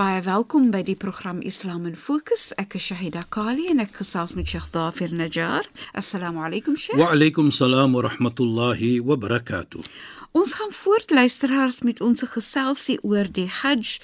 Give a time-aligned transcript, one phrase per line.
[0.00, 2.54] Baie welkom by die program Islam in Fokus.
[2.56, 5.66] Ek is Shahida Kali en ek gesels met Sheikh Dafir Najjar.
[5.92, 6.96] Assalamu alaykum Sheikh.
[6.96, 9.84] Wa alaykum salaam wa rahmatullahi wa barakatuh.
[10.32, 13.98] Ons gaan voort luisteraars met ons geselsie oor die Hajj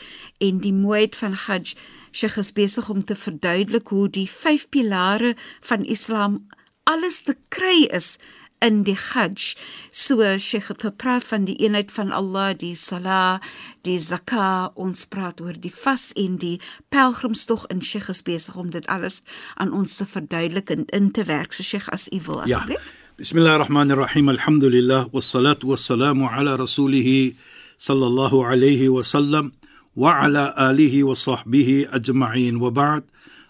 [0.44, 1.72] en die mooiheid van Hajj.
[2.12, 5.32] Sheikh is besig om te verduidelik hoe die vyf pilare
[5.64, 6.42] van Islam
[6.84, 8.18] alles te kry is
[8.65, 9.55] in die Hajj.
[9.91, 13.39] So Sheikh het gepraat van die eenheid van Allah, die Salah,
[13.81, 16.59] die Zakah, ons praat oor die vas en die
[16.93, 19.21] pelgrimstog in Sheikh is besig om dit alles
[19.55, 21.53] aan ons te verduidelik en in te werk.
[21.53, 22.57] So Sheikh as u wil Ja.
[22.57, 22.93] asseblief.
[23.17, 24.29] Bismillahirrahmanirrahim.
[24.29, 27.35] Alhamdulillah wassalatu wassalamu ala rasulih
[27.77, 29.51] sallallahu alayhi wa sallam
[29.95, 33.03] wa ala alihi wa sahbihi ajma'in wa ba'd.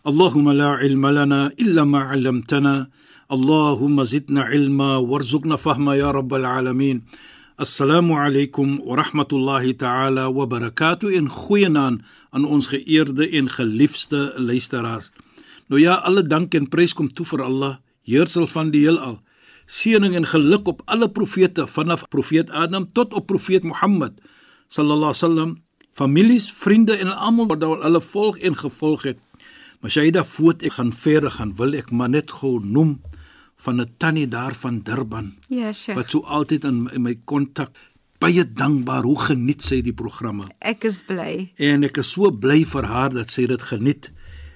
[0.07, 2.89] اللهم لا علم لنا إلا ما علمتنا
[3.31, 7.03] اللهم زدنا علما وارزقنا فهما يا رب العالمين
[7.59, 15.11] السلام عليكم ورحمة الله تعالى وبركاته in goeienaand aan ons geëerde en geliefde luisteraars.
[15.67, 19.19] Nou ja, alle dank en prys kom toe vir Allah, heersel van die heelal.
[19.65, 24.19] Seëning en geluk op alle profete vanaf profeet Adam tot op profeet Mohammed
[24.67, 25.51] sallallahu alaihi wasallam,
[25.91, 29.19] families, vriende en almal wat hulle volg en gevolg het.
[29.80, 33.00] Maar Shaida voet ek gaan verder gaan, wil ek maar net gou noem
[33.64, 35.96] van 'n tannie daar van Durban Ja, Sheikh.
[35.96, 37.70] wat so altyd in, in my kontak
[38.18, 40.44] baie dankbaar hoe geniet sy die programme.
[40.58, 41.52] Ek is bly.
[41.56, 44.10] En ek is so bly vir haar dat sy dit geniet.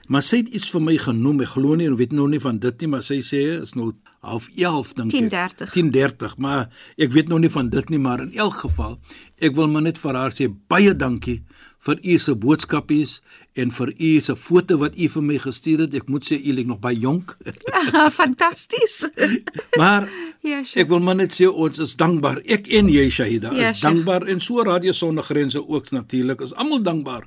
[0.08, 1.40] Maar sy het iets vir my genoem.
[1.40, 3.92] Ek glo nie en weet nou nie van dit nie, maar sy sê is nou
[4.26, 5.30] half 11 dink ek.
[5.30, 5.70] 10:30.
[5.72, 8.98] 10:30, maar ek weet nou nie van dit nie, maar in elk geval,
[9.40, 11.42] ek wil maar net vir haar sê baie dankie
[11.80, 13.20] vir u se boodskapies
[13.56, 15.94] en vir u se foto wat u vir my gestuur het.
[15.96, 17.36] Ek moet sê u lyk nog baie jonk.
[18.20, 19.08] Fantasties.
[19.80, 20.08] maar
[20.42, 20.80] Ja, Sheikh.
[20.84, 22.38] Ek wil maar net sê ons is dankbaar.
[22.48, 23.82] Ek en jy Shahida Ja, is Sheikh.
[23.84, 26.40] dankbaar en so Radio Sonder Grense ook natuurlik.
[26.40, 27.26] Is almal dankbaar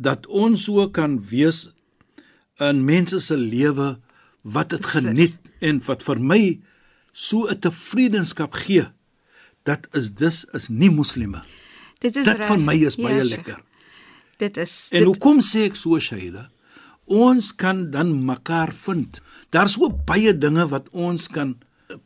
[0.00, 1.66] dat ons so kan wees
[2.60, 3.98] in mense se lewe
[4.42, 6.60] wat dit geniet en wat vir my
[7.12, 8.86] so 'n tevredenskap gee.
[9.64, 11.42] Dat is dus is nie moslime.
[11.98, 12.46] Dit is Dit reg.
[12.46, 13.36] van my is Ja, baie Sheikh.
[13.36, 13.60] lekker.
[14.40, 16.48] Dit is En dit, hoekom sê ek so Shahida?
[17.10, 19.18] Ons kan dan mekaar vind.
[19.50, 21.56] Daar's so baie dinge wat ons kan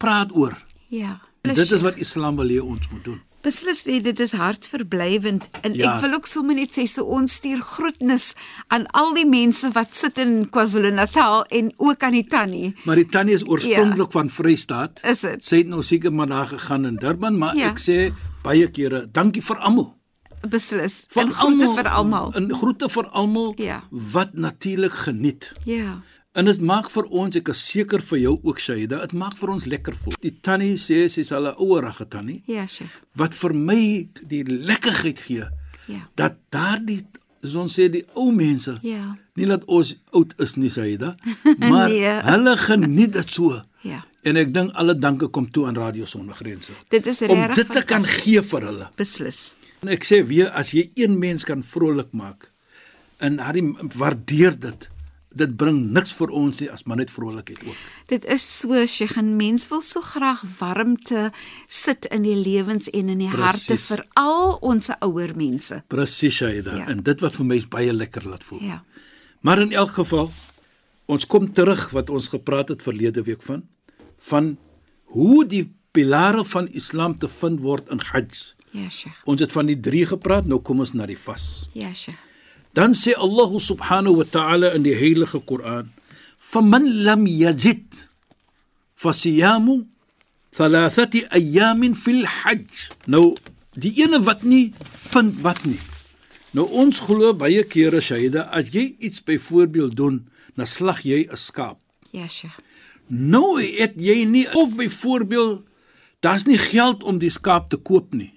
[0.00, 0.56] praat oor.
[0.88, 1.20] ja.
[1.44, 3.18] En dit is wat Islam wil hê ons moet doen.
[3.44, 5.96] Beslis nee, dit is hartverblywend en Ja.
[5.96, 8.30] ek wil ook sommer net sê so ons stuur groetnis
[8.72, 12.74] aan al die mense wat sit in KwaZulu-Natal en ook aan die tannie.
[12.88, 14.16] Maar die tannie is oorspronklik ja.
[14.18, 15.04] van Vrystaat.
[15.04, 15.44] Is dit?
[15.44, 17.68] Sy het nou seker maar daar gegaan in Durban, maar ja.
[17.68, 17.98] ek sê
[18.42, 19.92] baie kere dankie vir almal.
[20.48, 21.04] Beslis.
[21.08, 22.32] Vir En groete vir almal.
[22.34, 23.82] En groete vir almal Ja.
[23.90, 25.52] wat natuurlik geniet.
[25.64, 26.00] Ja.
[26.34, 29.50] En dit maak vir ons, ek is seker vir jou ook Shaida, dit maak vir
[29.50, 30.14] ons lekker voel.
[30.20, 32.90] Die tannie sê sy's al 'n ouerige tannie Ja, Sheikh.
[33.14, 35.44] wat vir my die lekkerheid gee
[35.86, 36.08] Ja.
[36.16, 37.02] dat daardie
[37.42, 39.16] soos ons sê die ou mense Ja.
[39.36, 41.14] nie dat ons oud is nie Shaida,
[41.58, 42.20] maar Nee.
[42.22, 43.62] hulle geniet dit so.
[43.82, 44.04] Ja.
[44.22, 46.72] En ek dink alle danke kom toe aan Radio Sonder Grense.
[46.88, 48.88] Dit is om regtig dit te kan gee vir hulle.
[48.96, 49.54] Beslis.
[49.84, 52.48] En ek sê weer as jy een mens kan vrolik maak
[53.24, 53.60] en hy
[53.98, 54.86] waardeer dit.
[55.34, 57.78] Dit bring niks vir ons nie as maar net vrolikheid ook.
[58.08, 61.26] Dit is so, Sheikh, en mens wil so graag warmte
[61.68, 63.88] sit in die lewens en in die harte Presies.
[63.90, 65.82] vir al ons ouer mense.
[65.92, 66.78] Presies Shaida.
[66.78, 66.84] Ja.
[66.84, 66.88] Ja.
[66.94, 68.62] En dit wat vir my baie lekker laat voel.
[68.64, 68.80] Ja.
[69.44, 70.30] Maar in elk geval
[71.10, 73.66] ons kom terug wat ons gepraat het verlede week van
[74.30, 74.54] van
[75.12, 78.54] hoe die pilare van Islam te vind word in Hajj.
[78.74, 79.14] Ja, Sheikh.
[79.30, 81.68] Ons het van die 3 gepraat, nou kom ons na die vas.
[81.78, 82.18] Ja, Sheikh.
[82.74, 85.92] Dan sê Allah subhanahu wa ta'ala in die heilige Koran:
[86.36, 88.08] "Faman lam yajid
[88.98, 89.84] fasiyamu
[90.50, 92.66] thalathati ayamin fil hajj."
[93.06, 93.36] Nou,
[93.78, 95.78] die ene wat nie vind wat nie.
[96.50, 100.26] Nou ons glo baie kere Shaida, as jy iets byvoorbeeld doen,
[100.58, 101.78] dan slag jy 'n skaap.
[102.10, 102.58] Ja, Sheikh.
[103.06, 105.62] Nou het jy nie of byvoorbeeld
[106.20, 108.34] daar's nie geld om die skaap te koop nie.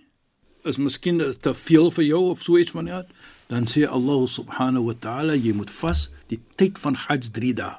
[0.68, 3.04] Is miskien te veel vir jou of so iets van ja.
[3.48, 7.78] dan sê Allah subhanahu wa ta'ala jy moet vas die tyd van Hajj 3 dae.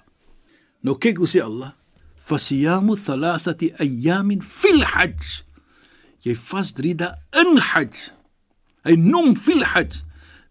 [0.81, 1.75] Nou kyk hoe sê Allah
[2.19, 5.45] fasiyamu thalathati ayamin fil hajj.
[6.25, 7.13] Jy vas 3 dae
[7.43, 8.11] in Hajj.
[8.89, 10.03] Hy noem fil Hajj.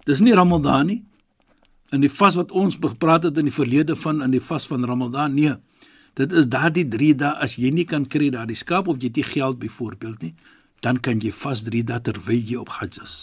[0.07, 1.01] Dis nie Ramadan nie.
[1.91, 4.85] In die vas wat ons gepraat het in die verlede van in die vas van
[4.85, 5.55] Ramadan, nee.
[6.17, 9.19] Dit is daardie 3 dae as jy nie kan kry daardie skaap of jy het
[9.19, 10.33] nie geld byvoorbeeld nie,
[10.81, 13.15] dan kan jy vas 3 dae terwyl jy op Hajj is.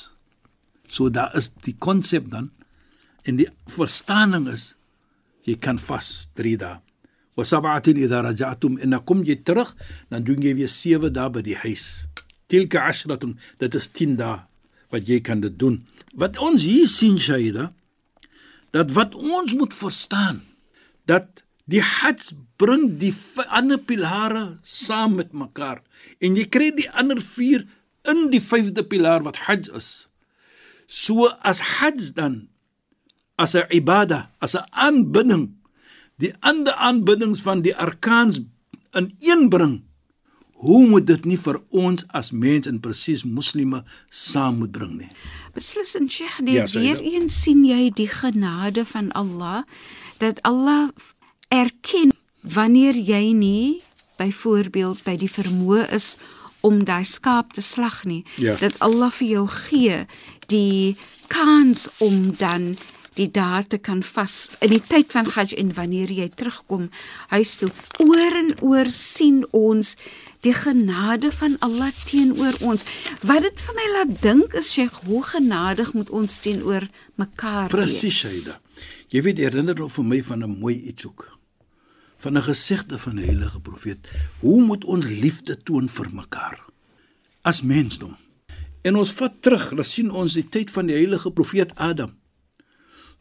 [0.90, 2.50] So daar is die konsep dan
[3.24, 4.74] en die verstaaning is
[5.46, 6.80] jy kan vas 3 dae.
[7.34, 9.74] Wa sab'atin idha raja'tum innakum jy terug
[10.10, 12.06] dan doen jy weer 7 dae by die huis.
[12.50, 14.42] Tilka 'ashratun dit is 10 dae
[14.90, 15.82] wat jy kan dit doen.
[16.14, 17.72] Wat ons hier sien Shaida
[18.74, 20.42] dat wat ons moet verstaan
[21.06, 23.12] dat die Hajj bring die
[23.48, 25.80] ander pilare saam met mekaar
[26.20, 27.64] en jy kry die ander 4
[28.12, 29.88] in die 5de pilaar wat Hajj is.
[30.86, 32.48] So as Hajj dan
[33.36, 35.56] as 'n ibada, as 'n aanbidding,
[36.18, 38.40] die ander aanbiddings van die arkaans
[38.92, 39.82] in een bring.
[40.52, 45.10] Hoe moet dit nie vir ons as mens en presies moslime saam moet bring nie?
[45.52, 49.64] Beslis en Sheikh, net ja, weer eens sien jy die genade van Allah
[50.18, 50.88] dat Allah
[51.54, 53.82] erken wanneer jy nie
[54.18, 56.14] byvoorbeeld by die vermoë is
[56.64, 58.56] om daai skaap te slag nie ja.
[58.60, 60.00] dat Allah vir jou gee
[60.52, 60.96] die
[61.32, 62.74] kans om dan
[63.14, 64.34] die date kan vas
[64.64, 66.88] in die tyd van Hajj en wanneer jy terugkom
[67.30, 67.70] huis toe.
[68.02, 69.94] Oor en oor sien ons
[70.44, 72.82] die genade van Allah teenoor ons.
[73.22, 76.88] Wat dit vir my laat dink is Sheikh hoe genadig moet ons teenoor
[77.20, 77.76] mekaar wees?
[77.78, 78.58] Presies Shaida.
[79.14, 81.33] Jy weet herinner of vir my van 'n mooi iets ook
[82.24, 84.00] van 'n gesigte van 'n heilige profeet
[84.40, 86.58] hoe moet ons liefde toon vir mekaar
[87.42, 88.16] as mensdom
[88.84, 92.12] En ons vat terug, dan sien ons die tyd van die heilige profeet Adam.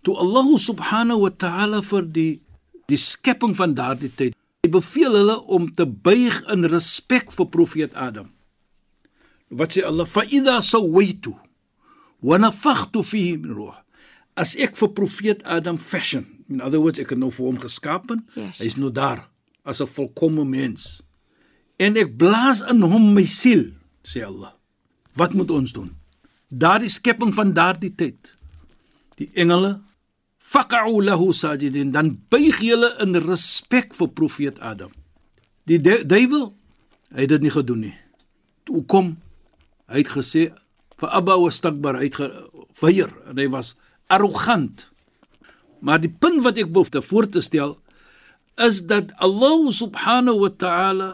[0.04, 2.32] Toe Allah subhanahu wa ta'ala vir die
[2.92, 7.96] die skepping van daardie tyd, hy beveel hulle om te buig in respek vir profeet
[7.96, 8.28] Adam.
[9.48, 10.04] Wat sê Allah?
[10.04, 11.32] Fa idha sawaitu
[12.20, 13.78] wa nafakhtu fihi min ruh.
[14.36, 18.12] As ek vir profeet Adam fashion, in other words, ek het nou vir hom geskaap,
[18.36, 18.60] yes.
[18.60, 19.30] hy is nou daar
[19.64, 21.02] as 'n volkomme mens.
[21.78, 23.72] En ek blaas in hom my siel,
[24.04, 24.54] sê Allah.
[25.14, 25.92] Wat moet ons doen?
[26.50, 28.36] Daardie skepping van daardie tyd.
[29.18, 29.82] Die engele
[30.38, 34.92] faqa'u lahu sajidin dan buig hulle in respek vir profeet Adam.
[35.70, 36.52] Die duiwel
[37.14, 37.96] hy het dit nie gedoen nie.
[38.68, 39.16] Toe kom
[39.88, 40.50] hy het gesê
[41.00, 43.76] vir Abba wastakbar hy het geweier en hy was
[44.14, 44.90] arrogant.
[45.84, 47.76] Maar die punt wat ek behoefte voor te stel
[48.64, 51.10] is dat Allah subhanahu wa ta'ala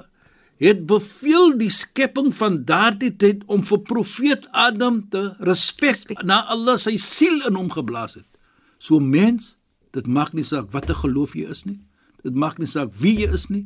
[0.59, 6.75] het beveel die skepping van daardie tyd om vir profeet Adam te respek na Allah
[6.77, 8.27] sy siel in hom geblaas het.
[8.77, 9.55] So mens,
[9.95, 11.79] dit maak nie saak watter geloof jy is nie.
[12.27, 13.65] Dit maak nie saak wie jy is nie,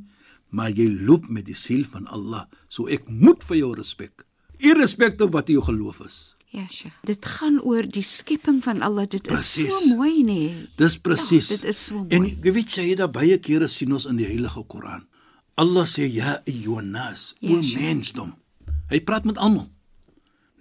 [0.53, 2.45] maar jy loop met die siel van Allah.
[2.69, 4.23] So ek moet vir jou respek.
[4.61, 6.19] Irrespekte wat jou geloof is.
[6.53, 6.91] Ja, sja.
[7.01, 9.07] Dit gaan oor die skepping van Allah.
[9.09, 9.71] Dit precies.
[9.71, 10.51] is so mooi, nee.
[10.77, 11.49] Dis presies.
[11.49, 12.13] Ja, dit is so mooi.
[12.13, 15.07] En jy weet jy, daar baie kere sien ons in die Heilige Koran.
[15.57, 18.35] Allah sê ja ayyuhannas, o yes, mensdom.
[18.93, 19.67] Hy praat met almal.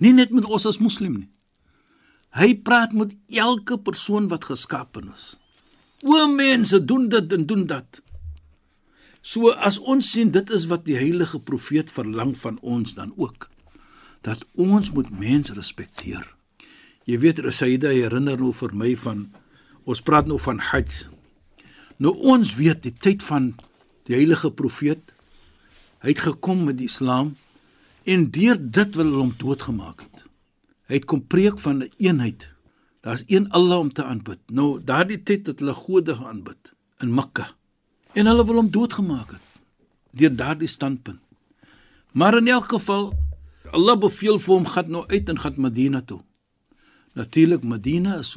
[0.00, 1.28] Nie net met ons as moslim nie.
[2.40, 5.34] Hy praat met elke persoon wat geskaap is.
[6.08, 8.00] O mense, doen dit en doen dat.
[9.20, 13.51] So as ons sien dit is wat die heilige profeet verlang van ons dan ook
[14.22, 16.22] dat ons moet mense respekteer.
[17.04, 19.26] Jy weet Rasaida herinner nou vir my van
[19.84, 21.08] ons praat nou van Hajj.
[21.98, 23.52] Nou ons weet die tyd van
[24.06, 25.14] die heilige profeet
[26.02, 27.36] hy het gekom met die Islam
[28.10, 30.24] en deur dit wil hulle hom doodgemaak het.
[30.90, 32.50] Hy het kom preek van 'n eenheid.
[33.02, 34.38] Daar's een Allah om te aanbid.
[34.50, 37.54] Nou daardie tyd het hulle gode geaanbid in Mekka.
[38.12, 39.46] En hulle wil hom doodgemaak het
[40.12, 41.20] deur daardie standpunt.
[42.12, 43.12] Maar in elk geval
[43.70, 46.20] Allah beveel vir hom gaan nou uit en gaan Medina toe.
[47.14, 48.36] Natuurlik Medina is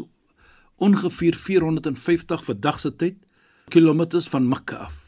[0.75, 3.17] ongeveer 450 vir dag se tyd
[3.73, 5.01] kilometers van Mekka af.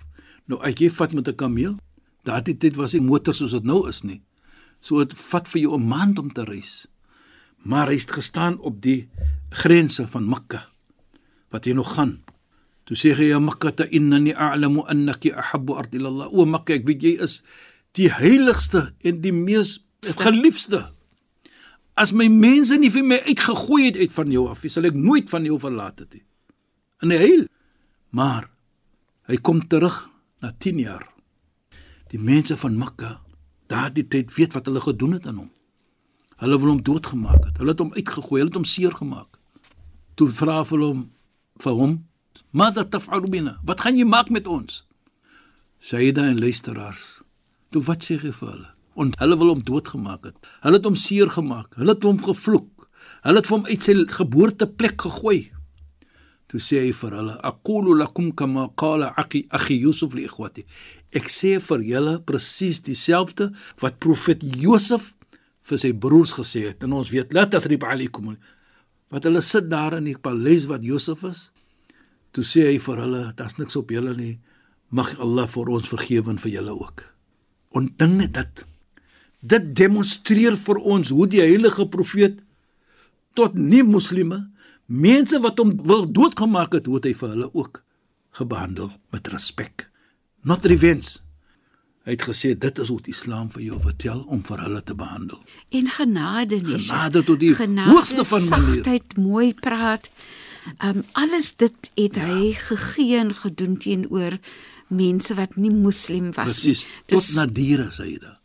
[0.48, 1.76] Nou as jy vat met 'n kameel,
[2.24, 4.22] daardie tyd was nie motors soos dit nou is nie.
[4.80, 6.88] So dit vat vir jou 'n maand om te reis.
[7.58, 9.10] Maar hy het gestaan op die
[9.50, 10.70] grense van Mekka.
[11.50, 12.24] Wat jy nog gaan.
[12.84, 16.34] Toe sê hy ja Mekka ta innani a'lamu annaki ahabbu ardi lillah.
[16.34, 17.44] O Mekka, ek weet jy is
[17.92, 20.92] die heiligste en die mees geliefde.
[21.98, 25.30] As my mense nie vir my uitgegooi het uit van jou af, sal ek nooit
[25.30, 26.24] van jou verlaat het nie.
[27.01, 27.46] In die heil.
[28.13, 28.50] Maar
[29.27, 30.06] hy kom terug
[30.42, 31.06] na 10 jaar.
[32.13, 33.18] Die mense van Mekka,
[33.68, 35.51] daardie tyd weet wat hulle gedoen het aan hom.
[36.38, 37.58] Hulle wil hom doodgemaak het.
[37.58, 39.39] Hulle het hom uitgegooi, hulle het hom seer gemaak.
[40.18, 41.04] Toe vra hulle hom
[41.58, 42.06] vir hom,
[42.51, 43.60] "Mada taf'alu bina?
[43.63, 44.86] Wat gaan jy maak met ons?"
[45.80, 47.22] Sayyida en luisteraars.
[47.72, 48.77] Toe wat sê hy vir hulle?
[48.98, 50.38] En hulle wil hom doodgemaak het.
[50.63, 51.75] Hulle het hom seer gemaak.
[51.77, 52.88] Hulle het hom gevloek.
[53.22, 55.39] Hulle het hom uit sy geboorteplek gegooi.
[56.48, 60.63] Toe sê hy vir hulle: "Aqulu lakum kama qala akhi akhi Yusuf li ikhwati."
[61.12, 63.51] Ek sê vir julle presies dieselfde
[63.82, 65.13] wat profeet Josef
[65.68, 66.84] vir sy broers gesê het.
[66.84, 68.38] En ons weet, "La tathrib alaykum."
[69.12, 71.51] Wat hulle sit daar in die paleis wat Josef is.
[72.32, 74.39] Toe sê hy vir hulle: "Daar's niks op julle nie.
[74.89, 77.04] Mag Allah vir ons vergewe en vir julle ook."
[77.72, 78.66] Ondink net dit.
[79.39, 82.39] Dit demonstreer vir ons hoe die heilige profeet
[83.38, 84.48] tot nie moslime
[84.88, 87.84] mense wat hom wil doodgemaak het, hoe het hy vir hulle ook
[88.39, 89.89] gebehandel met respek.
[90.48, 91.20] Not revenge.
[92.08, 94.96] Hy het gesê dit is hoe die Islam vir jou vertel om vir hulle te
[94.96, 95.41] behandel.
[95.75, 96.77] En genade nie.
[96.79, 98.75] Genade tot die genade, hoogste van maniere.
[98.77, 100.08] Sagtheid, mooi praat.
[100.84, 102.29] Um alles dit het ja.
[102.29, 104.38] hy gegee en gedoen teenoor
[104.88, 106.86] mense wat nie moslim was Presies.
[107.12, 108.38] Tot na diere sê hy da.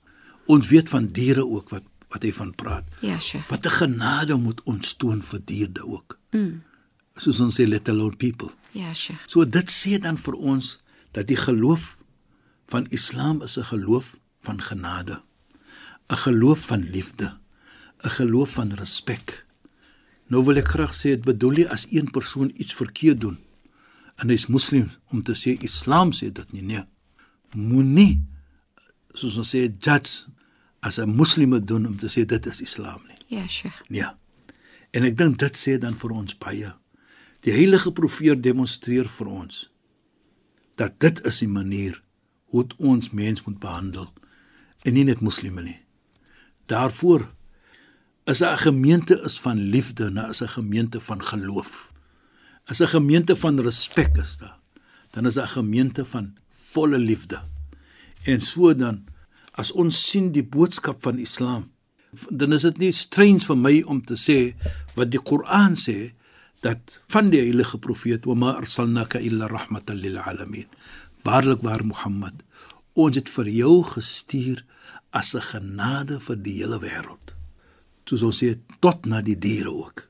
[0.46, 2.84] Ons weet van diere ook wat wat hy van praat.
[3.00, 3.44] Ja, sure.
[3.48, 6.18] Wat 'n genade moet ons toon vir diere ook.
[6.30, 6.62] Mm.
[7.16, 8.50] Soos ons sê let alone people.
[8.72, 9.18] Ja, sure.
[9.26, 10.82] So dit sê dan vir ons
[11.12, 11.96] dat die geloof
[12.66, 15.22] van Islam is 'n geloof van genade.
[16.10, 17.38] 'n Geloof van liefde.
[18.04, 19.46] 'n Geloof van respek.
[20.26, 23.38] Nou wil ek graag sê dit bedoel nie as een persoon iets verkeerd doen
[24.16, 26.84] en hy's moslim om te sê Islam sê dit nie nee.
[27.52, 28.22] Moenie
[29.14, 30.26] soos ons sê judge
[30.80, 33.38] as 'n moslim doen om te sê dit is Islam nie.
[33.38, 33.74] Ja, sure.
[33.88, 34.18] Ja.
[34.90, 36.72] En ek dink dit sê dan vir ons baie.
[37.40, 39.70] Die heilige profeet demonstreer vir ons
[40.76, 42.02] dat dit is die manier
[42.52, 44.12] hoe ons mens moet behandel
[44.84, 45.80] en nie net moslime nie.
[46.66, 47.26] Daarvoor
[48.26, 51.92] is 'n gemeente is van liefde, nou is 'n gemeente van geloof.
[52.68, 54.58] Is 'n gemeente van respek is daar.
[55.10, 57.42] Dan is 'n gemeente van volle liefde.
[58.26, 59.02] En so dan
[59.58, 61.70] as ons sien die boodskap van Islam,
[62.30, 64.54] dan is dit nie strange vir my om te sê
[64.96, 66.12] wat die Koran sê
[66.62, 70.68] dat van die heilige profeet wa ma arsalnaka illa rahmatan lil alamin.
[71.24, 72.44] Waarlik waar Mohammed
[72.94, 74.64] ons het vir jou gestuur
[75.10, 77.32] as 'n genade vir die hele wêreld
[78.08, 80.08] soos ons sê tot na die diere ook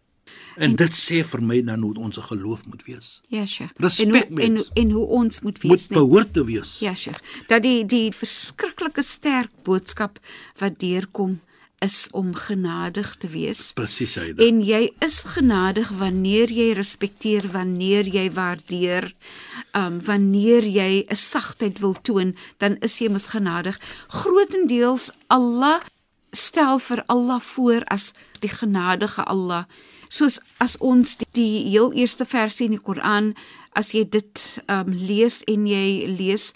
[0.56, 3.70] en, en dit sê vir my dan hoe ons geloof moet wees Ja, sure.
[3.76, 4.70] Respek, en hoe, en mens.
[4.74, 5.98] en hoe ons moet wees, moet nee.
[5.98, 7.18] behoort te wees Ja, sure.
[7.48, 10.18] Dat die die verskriklike sterk boodskap
[10.58, 11.40] wat deurkom
[11.82, 13.72] is om genadig te wees.
[13.72, 19.10] presies dit En jy is genadig wanneer jy respekteer, wanneer jy waardeer,
[19.74, 23.80] um wanneer jy 'n sagtheid wil toon, dan is jy mos genadig.
[24.08, 25.80] Grootendeels Allah
[26.30, 29.64] stel vir Allah voor as die genadige Allah.
[30.12, 33.32] Soos as ons die, die heel eerste versie in die Koran,
[33.78, 36.52] as jy dit um lees en jy lees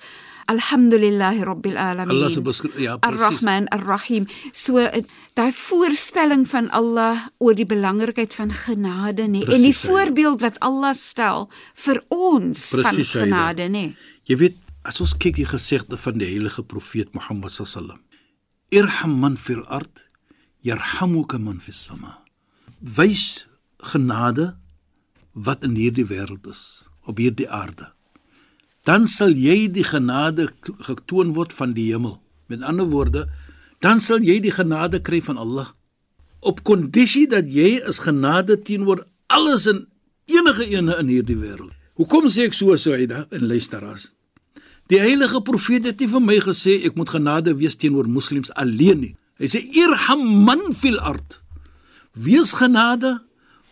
[0.47, 2.15] Alhamdulillahi Rabbil Alamin.
[2.15, 4.29] Allah se beskryf ja presies Ar-Rahman Ar-Rahim.
[4.55, 5.03] So eh,
[5.35, 10.95] daai voorstelling van Allah oor die belangrikheid van genade nê en die voorbeeld wat Allah
[10.95, 11.49] stel
[11.87, 13.87] vir ons Presies, van genade nê.
[14.31, 17.99] Jy weet, as ons kyk die gesegde van die heilige profeet Mohammed sallam.
[18.71, 20.05] Irham man fil ard,
[20.63, 22.21] yarhamuka man fis sama.
[22.79, 23.46] Wys
[23.79, 24.57] genade
[25.33, 27.93] wat in hierdie wêreld is, op hierdie aarde.
[28.87, 32.21] Dan sal jy die genade to- getoon word van die hemel.
[32.47, 33.27] Met ander woorde,
[33.81, 35.73] dan sal jy die genade kry van Allah
[36.47, 39.87] op kondisie dat jy is genade teenoor alles en
[40.31, 41.73] enige ene in hierdie wêreld.
[41.97, 44.13] Hoekom sê ek so Saida en luisteraars?
[44.87, 49.01] Die heilige profeet het nie vir my gesê ek moet genade wees teenoor moslems alleen
[49.03, 49.15] nie.
[49.41, 51.41] Hy sê irham man fil ard.
[52.15, 53.17] Wees genade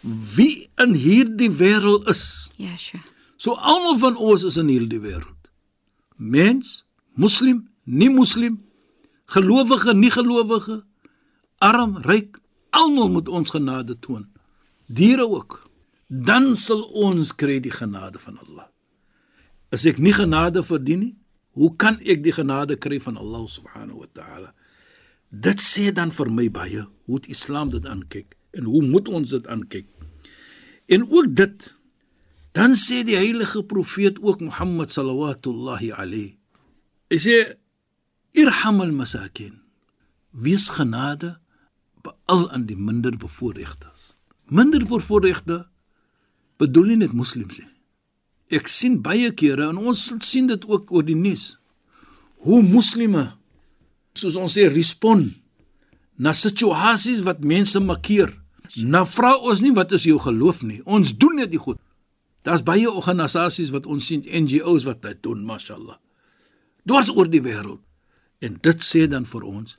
[0.05, 2.51] wie in hierdie wêreld is.
[2.77, 3.01] Sure.
[3.37, 5.51] So almal van ons is in hierdie wêreld.
[6.17, 6.85] Mens,
[7.17, 8.61] moslim, nie moslim,
[9.33, 10.83] gelowige, nie gelowige,
[11.59, 12.39] arm, ryk,
[12.71, 14.29] almal moet ons genade toon.
[14.87, 15.63] Diere ook.
[16.09, 18.69] Dan sal ons kry die genade van Allah.
[19.73, 21.15] As ek nie genade verdien nie,
[21.57, 24.53] hoe kan ek die genade kry van Allah subhanahu wa ta'ala?
[25.31, 29.33] Dit sê dan vir my baie hoe die Islam dit aankyk en hoe moet ons
[29.35, 29.89] dit aankyk?
[30.87, 31.75] En ook dit
[32.55, 36.37] dan sê die heilige profeet ook Mohammed sallallahu alayhi.
[37.11, 37.37] Hy sê
[38.31, 39.59] irham al-masakin.
[40.31, 41.35] Wees genade
[42.03, 44.13] veral aan die minder bevoorregtes.
[44.47, 45.65] Minder bevoorregte
[46.63, 47.71] bedoel nie net moslems nie.
[48.55, 51.57] Ek sien baie kere en ons sien dit ook oor die nuus.
[52.45, 53.33] Hoe moslime
[54.15, 55.33] soos ons sê respond
[56.15, 58.31] na situasies wat mense makkeer
[58.73, 60.81] Nou vra ons nie wat is jou geloof nie.
[60.85, 61.81] Ons doen net die goed.
[62.45, 65.97] Daar's baie organisasies wat ons sien NGO's wat dit doen, mashallah.
[66.85, 67.81] Dwars oor die wêreld.
[68.45, 69.79] En dit sê dan vir ons,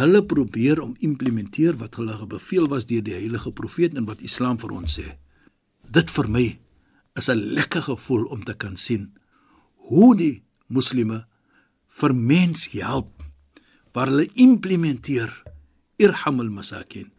[0.00, 4.60] hulle probeer om implementeer wat hulle gebeveel was deur die heilige profeet en wat Islam
[4.62, 5.16] vir ons sê.
[5.84, 6.46] Dit vir my
[7.16, 9.12] is 'n lekker gevoel om te kan sien
[9.88, 11.26] hoe die moslime
[11.88, 13.22] vir mens help
[13.92, 15.30] waar hulle implementeer
[15.96, 17.10] irhamul masakin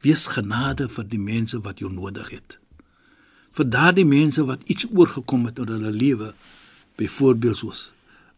[0.00, 2.58] wees genade vir die mense wat jou nodig het.
[3.52, 6.34] Vir daardie mense wat iets oorgekom het in hulle lewe
[6.96, 7.92] byvoorbeeld soos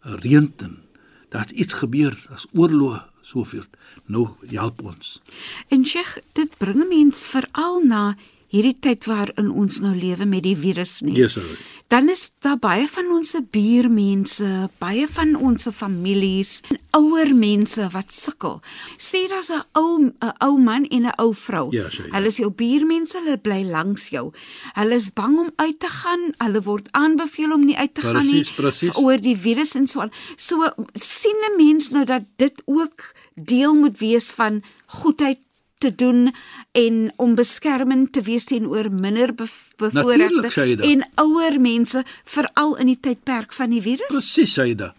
[0.05, 0.83] 'n reënten
[1.29, 3.65] daar's iets gebeur as oorlog soveel.
[4.07, 5.21] Nou help ons.
[5.69, 8.17] En Sheikh, dit bring mens veral na
[8.53, 11.17] hierdie tyd waarin ons nou lewe met die virus nie.
[11.17, 11.57] yes sir
[11.93, 14.47] Dan is daar baie van ons buurmense,
[14.81, 18.63] baie van ons families en ouer mense wat sukkel.
[18.97, 21.69] Sê daar's 'n ou 'n ou man en 'n ou vrou.
[21.71, 22.17] Ja, sê, ja.
[22.17, 24.33] Hulle is jou buurmense, hulle bly langs jou.
[24.73, 26.33] Hulle is bang om uit te gaan.
[26.39, 28.97] Hulle word aanbeveel om nie uit te gaan nie presies.
[28.97, 30.13] oor die virus en so aan.
[30.37, 35.39] So sien 'n mens nou dat dit ook deel moet wees van goedheid
[35.83, 36.31] te doen
[36.79, 40.83] en om beskermend te wees teenoor minder bevoorregte Shaida.
[40.87, 44.09] en ouer mense veral in die tydperk van die virus?
[44.13, 44.93] presies Saida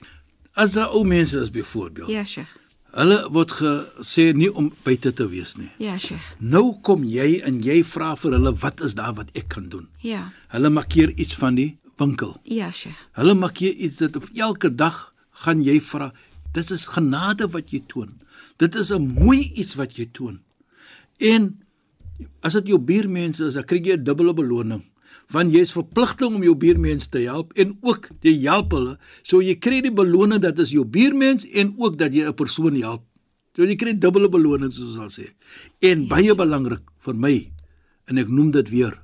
[0.53, 2.51] as daar ou mense is byvoorbeeld Ja, Sheikh.
[2.93, 6.21] hulle word gesê nie om buite te wees nie Ja, Sheikh.
[6.39, 9.87] nou kom jy en jy vra vir hulle wat is daar wat ek kan doen
[10.01, 10.27] Ja.
[10.53, 12.97] hulle markeer iets van die winkel Ja, Sheikh.
[13.17, 15.13] Hulle maak jy iets dat op elke dag
[15.43, 16.11] gaan jy vra.
[16.53, 18.11] Dit is genade wat jy toon.
[18.57, 20.39] Dit is 'n mooi iets wat jy toon.
[21.19, 21.51] En
[22.41, 24.83] as dit jou buurmense is, dan kry jy 'n dubbele beloning.
[25.31, 28.97] Want jy is verpligting om jou buurmense te help en ook jy help hulle.
[29.23, 32.75] So jy kry die beloning dat is jou buurmens en ook dat jy 'n persoon
[32.81, 33.03] help.
[33.55, 35.29] So jy kry dubbele beloning soos ons sal sê.
[35.81, 37.51] En baie belangrik vir my
[38.09, 38.99] en ek noem dit weer,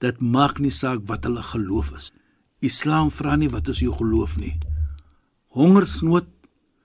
[0.00, 2.12] dit maak nie saak wat hulle geloof is.
[2.60, 4.58] Islam vra nie wat is jou geloof nie.
[5.56, 6.28] Hongersnood,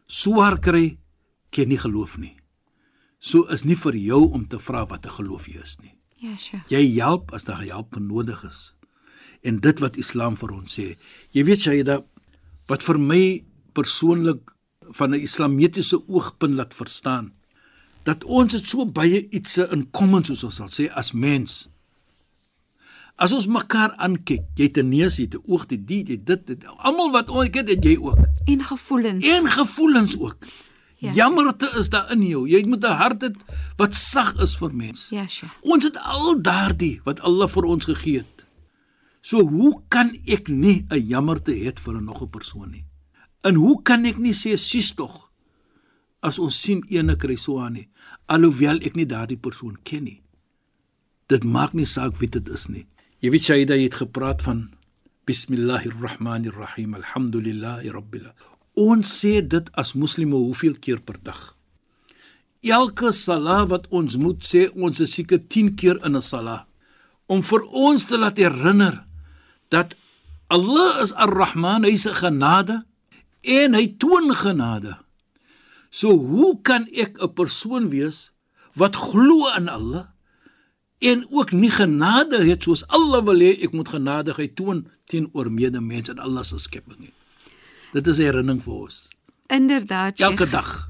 [0.08, 0.98] swaar kry,
[1.52, 2.41] ken nie geloof nie.
[3.22, 5.94] So is nie vir jou om te vra wat 'n geloof jy is nie.
[6.18, 6.70] Ja, Sheikh.
[6.70, 8.76] Jy help as daar help nodig is.
[9.44, 10.98] En dit wat Islam vir ons sê.
[11.32, 12.04] Jy weet Shaida,
[12.68, 14.52] wat vir my persoonlik
[14.98, 17.34] van 'n islamitiese oogpunt laat verstaan
[18.04, 21.70] dat ons het so baie iets in common soos ons sal sê as mens.
[23.16, 26.24] As ons mekaar aankyk, jy het 'n neus, jy het 'n oog, jy dit, jy
[26.24, 28.18] dit, dit almal wat ons het, het jy ook.
[28.46, 29.26] En gevoelens.
[29.26, 30.38] En gevoelens ook.
[31.02, 31.10] Ja.
[31.10, 31.14] Ja.
[31.14, 32.44] Jammerte is daar in jou.
[32.46, 33.30] Jy moet 'n hart hê
[33.78, 35.08] wat sag is vir mens.
[35.10, 35.54] Ja, Sheikh.
[35.62, 38.46] Ons het al daardie wat Allah vir ons gegee het.
[39.22, 42.86] So hoe kan ek nie 'n jammerte hê vir 'n nog 'n persoon nie?
[43.42, 45.32] En hoe kan ek nie sê sis tog
[46.22, 47.90] as ons sien ene kry so aan nie,
[48.28, 50.22] alhoewel ek nie daardie persoon ken nie.
[51.28, 52.86] Dit maak nie saak wie dit is nie.
[53.22, 54.70] Jy weet Shaida het gepraat van
[55.26, 56.94] Bismillahirrahmanirrahim.
[56.94, 58.51] Alhamdulillahi rabbil alamin.
[58.80, 61.40] Ons sê dit as moslime hoeveel keer per dag?
[62.64, 66.68] Elke sala wat ons moet sê, ons is seker 10 keer in 'n sala
[67.28, 69.06] om vir ons te laat herinner
[69.70, 69.96] dat
[70.48, 72.84] Allah is Ar-Rahman, hy 'n genade
[73.42, 74.98] en hy toon genade.
[75.90, 78.32] So hoe kan ek 'n persoon wees
[78.76, 80.08] wat glo aan Allah
[81.00, 86.10] en ook nie genade het soos Allah wil hê ek moet genadigheid toon teenoor medemens
[86.10, 87.14] en Allah se skepping nie.
[87.92, 89.08] Dit is 'n herinnering vir ons.
[89.48, 90.20] Inderdaad.
[90.20, 90.90] Elke dag.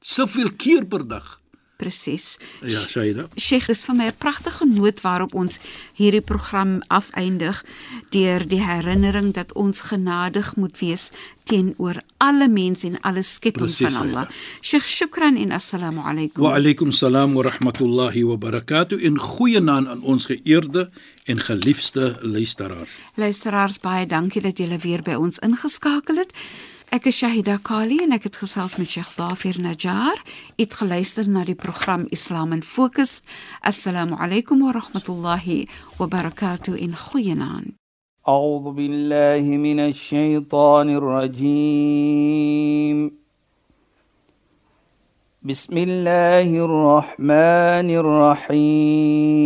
[0.00, 1.39] Soveel keer per dag.
[1.80, 2.36] Presies.
[2.60, 3.28] Ja, Shaida.
[3.40, 5.58] Sheikh, dis vir my 'n pragtige noot waarop ons
[5.96, 7.64] hierdie program afeindig
[8.10, 11.10] deur die herinnering dat ons genadig moet wees
[11.44, 14.26] teenoor alle mense en alle skepping Presies, van Allah.
[14.28, 14.60] Aida.
[14.60, 16.42] Sheikh, shukran en assalamu alaykum.
[16.44, 20.90] Wa alaykum salaam wa rahmatullahi wa barakatuh in goeie naam aan ons geëerde
[21.24, 22.98] en geliefde luisteraars.
[23.14, 26.32] Luisteraars, baie dankie dat julle weer by ons ingeskakel het.
[26.95, 30.17] Ek is Shahida Kali en ek het gesels met Sheikh Dafir Najjar.
[30.57, 33.21] Het geluister na die program Islam in Fokus.
[33.61, 35.67] Assalamu alaykum wa rahmatullahi
[35.99, 37.75] wa barakatuh in goeie naam.
[38.27, 42.31] أعوذ بالله من الشيطان الرجيم
[45.45, 47.89] بسم الله الرحمن
[48.55, 49.45] الرحيم